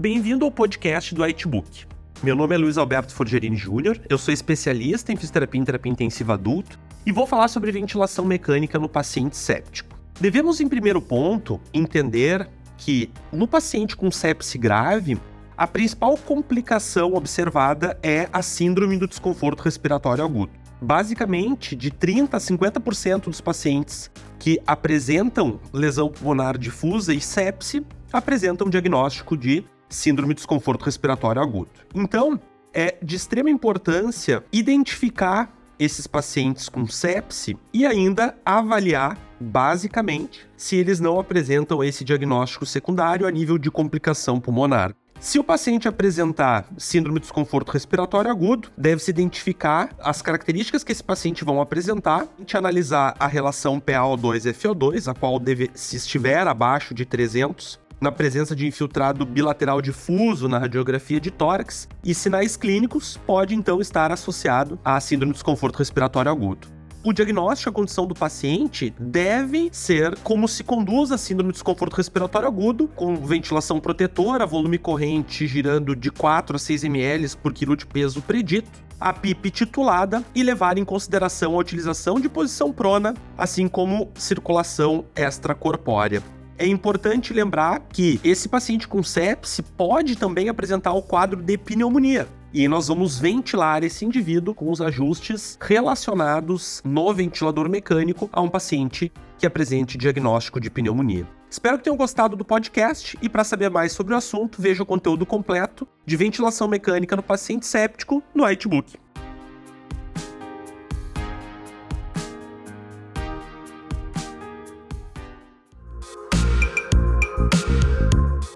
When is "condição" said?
67.72-68.06